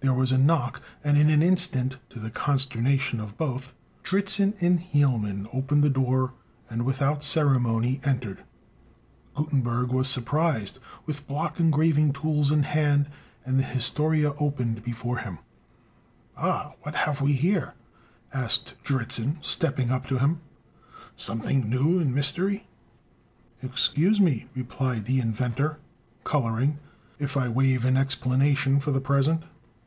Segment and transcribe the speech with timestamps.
[0.00, 4.78] There was a knock; and, in an instant, to the consternation of both, Dritzhn and
[4.78, 6.34] Hielman opened the door,
[6.68, 8.44] and, without ceremony, entered.
[9.34, 13.06] Gutenberg was surprised with block and graving tools in hand,
[13.46, 15.38] and the "Historia" open before him.
[16.36, 16.74] "Ah!
[16.82, 17.72] what have we here?"
[18.34, 20.42] asked Dritzhn, stepping up to him;
[21.16, 22.66] "something new in mystery?"
[23.62, 25.78] "Excuse me," replied the inventor,
[26.24, 26.78] coloring,
[27.18, 29.42] "if I waive an explanation for the present."